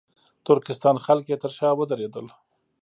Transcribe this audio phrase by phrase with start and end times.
[0.47, 2.27] ترکستان خلک یې تر شا ودرېدل.